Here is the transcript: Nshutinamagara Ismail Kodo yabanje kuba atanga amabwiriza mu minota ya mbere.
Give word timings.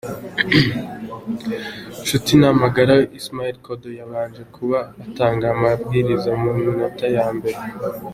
Nshutinamagara 2.01 2.95
Ismail 3.19 3.55
Kodo 3.65 3.89
yabanje 3.99 4.43
kuba 4.55 4.79
atanga 5.05 5.45
amabwiriza 5.53 6.29
mu 6.41 6.49
minota 6.61 7.05
ya 7.17 7.27
mbere. 7.37 7.59